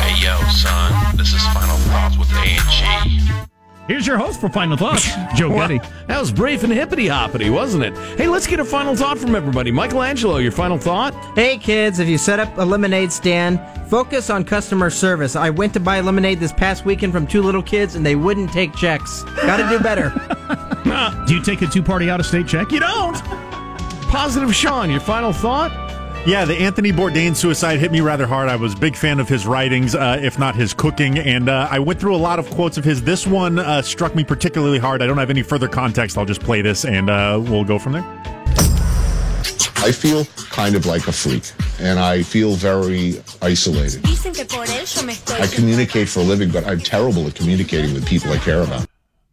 [0.00, 1.16] Hey yo, son.
[1.16, 3.19] This is Final Thoughts with A&G.
[3.90, 5.80] Here's your host for Final Thoughts, Joe Wow, Getty.
[6.06, 7.98] That was brief and hippity hoppity, wasn't it?
[8.16, 9.72] Hey, let's get a final thought from everybody.
[9.72, 11.12] Michelangelo, your final thought?
[11.34, 13.60] Hey kids, if you set up a lemonade stand,
[13.90, 15.34] focus on customer service.
[15.34, 18.52] I went to buy lemonade this past weekend from two little kids and they wouldn't
[18.52, 19.24] take checks.
[19.42, 20.10] Gotta do better.
[21.26, 22.70] Do you take a two party out of state check?
[22.70, 23.20] You don't.
[24.04, 25.89] Positive Sean, your final thought?
[26.26, 28.50] Yeah, the Anthony Bourdain suicide hit me rather hard.
[28.50, 31.66] I was a big fan of his writings, uh, if not his cooking, and uh,
[31.70, 33.02] I went through a lot of quotes of his.
[33.02, 35.00] This one uh, struck me particularly hard.
[35.00, 36.18] I don't have any further context.
[36.18, 38.04] I'll just play this, and uh, we'll go from there.
[39.82, 44.02] I feel kind of like a freak, and I feel very isolated.
[44.02, 45.40] Dicen que por eso me estoy.
[45.40, 48.89] I communicate for a living, but I'm terrible at communicating with people I care about.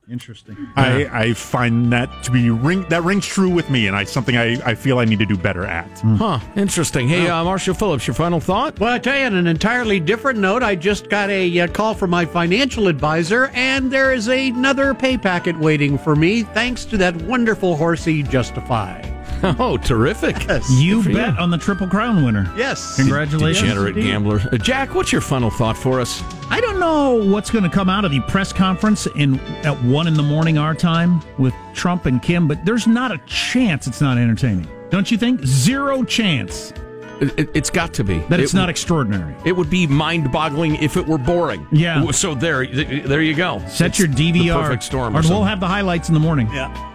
[0.09, 0.55] Interesting.
[0.77, 4.37] I, I find that to be ring that rings true with me, and I something
[4.37, 5.99] I, I feel I need to do better at.
[5.99, 6.39] Huh.
[6.55, 7.09] Interesting.
[7.09, 8.79] Hey, uh, Marshall Phillips, your final thought?
[8.79, 11.93] Well, I tell you, on an entirely different note, I just got a uh, call
[11.93, 16.97] from my financial advisor, and there is another pay packet waiting for me, thanks to
[16.97, 19.16] that wonderful horsey Justify.
[19.59, 20.35] Oh, terrific.
[20.69, 21.39] You bet you.
[21.39, 22.51] on the Triple Crown winner.
[22.57, 22.95] Yes.
[22.97, 23.61] Congratulations.
[23.69, 24.09] Degenerate indeed.
[24.11, 24.39] gambler.
[24.51, 26.21] Uh, Jack, what's your final thought for us?
[26.49, 30.07] I don't know what's going to come out of the press conference in at one
[30.07, 34.01] in the morning our time with Trump and Kim, but there's not a chance it's
[34.01, 34.67] not entertaining.
[34.89, 35.43] Don't you think?
[35.45, 36.71] Zero chance
[37.19, 38.19] It, has got to be.
[38.29, 39.35] that it's It- not extraordinary.
[39.43, 41.67] It would be mind-boggling if it were boring.
[41.71, 42.09] Yeah.
[42.11, 43.59] So there, there you go.
[43.67, 44.61] Set It's your the DVR.
[44.61, 45.15] perfect storm.
[45.15, 46.47] Or or we'll have the highlights in the morning.
[46.53, 46.86] Yeah.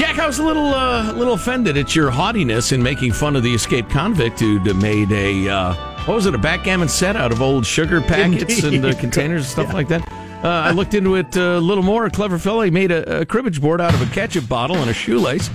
[0.00, 3.42] Jack, I was a little, uh, little offended at your haughtiness in making fun of
[3.42, 5.74] the escaped convict who made a, uh,
[6.06, 9.50] what was it, a backgammon set out of old sugar packets and uh, containers and
[9.50, 10.10] stuff like that.
[10.42, 12.06] Uh, I looked into it uh, a little more.
[12.06, 14.88] A clever fellow, he made a, a cribbage board out of a ketchup bottle and
[14.88, 15.50] a shoelace,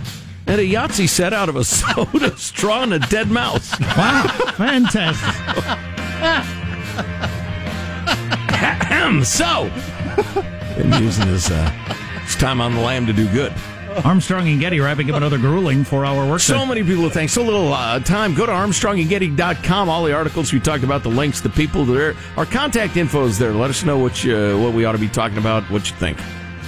[0.45, 3.71] and a Yahtzee set out of a soda straw and a dead mouse.
[3.97, 4.27] Wow,
[4.57, 5.33] fantastic.
[9.25, 9.71] so,
[10.77, 13.51] been using this, uh, this time on the lam to do good.
[14.03, 16.39] Armstrong and Getty wrapping up another grueling four-hour work.
[16.39, 17.29] So many people to thank.
[17.29, 18.33] So little uh, time.
[18.33, 19.89] Go to ArmstrongandGetty.com.
[19.89, 22.15] All the articles we talked about, the links, the people there.
[22.37, 23.51] Our contact info is there.
[23.51, 26.17] Let us know what you, what we ought to be talking about, what you think.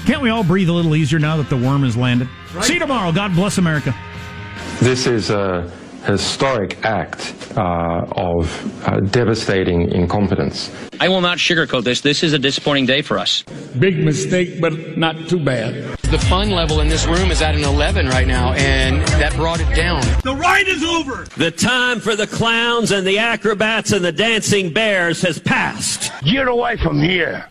[0.06, 2.30] Can't we all breathe a little easier now that the worm has landed?
[2.62, 3.12] See you tomorrow.
[3.12, 3.94] God bless America.
[4.80, 5.70] This is a
[6.06, 10.72] historic act uh, of uh, devastating incompetence.
[11.02, 12.02] I will not sugarcoat this.
[12.02, 13.44] This is a disappointing day for us.
[13.78, 15.97] Big mistake, but not too bad.
[16.10, 19.60] The fun level in this room is at an 11 right now, and that brought
[19.60, 20.02] it down.
[20.24, 21.26] The ride is over.
[21.36, 26.14] The time for the clowns and the acrobats and the dancing bears has passed.
[26.24, 27.50] Get away from here.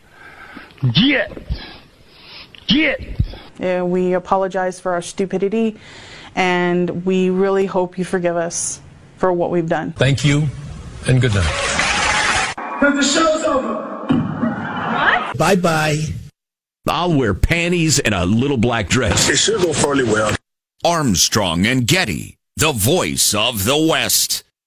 [0.95, 1.37] Get.
[2.67, 3.21] Get.
[3.61, 5.77] And we apologize for our stupidity,
[6.35, 8.81] and we really hope you forgive us
[9.19, 9.93] for what we've done.
[9.93, 10.49] Thank you,
[11.07, 12.55] and good night.
[12.57, 13.75] Because the show's over.
[14.07, 15.37] What?
[15.37, 16.26] Bye bye.
[16.89, 19.29] I'll wear panties and a little black dress.
[19.29, 20.35] It should go fairly well.
[20.85, 24.45] Armstrong and Getty, the voice of the West.